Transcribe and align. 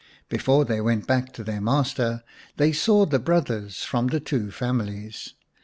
Before 0.29 0.65
they 0.65 0.81
went 0.81 1.05
back 1.05 1.31
to 1.33 1.43
their 1.43 1.61
master 1.61 2.23
they 2.57 2.71
saw 2.71 3.05
the 3.05 3.19
brothers 3.19 3.83
from 3.83 4.07
the 4.07 4.19
two 4.19 4.49
families. 4.49 5.35